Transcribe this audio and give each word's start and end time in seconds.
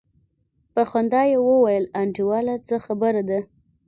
په 0.73 0.81
خندا 0.89 1.21
يې 1.31 1.37
وويل 1.47 1.85
انډيواله 1.99 2.55
څه 2.67 2.75
خبره 2.85 3.21
ده. 3.29 3.39